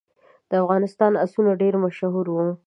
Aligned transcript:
د 0.49 0.51
افغانستان 0.63 1.11
آسونه 1.23 1.51
ډیر 1.61 1.73
مشهور 1.83 2.25
وو 2.29 2.43